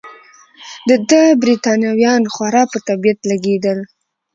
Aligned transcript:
د 0.89 0.91
ده 1.09 1.23
بریتانویان 1.41 2.21
خورا 2.33 2.63
په 2.71 2.77
طبیعت 2.87 3.19
لګېدل. 3.31 3.79